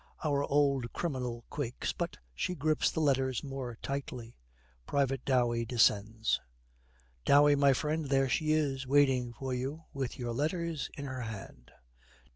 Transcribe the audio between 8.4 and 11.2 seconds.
is, waiting for you, with your letters in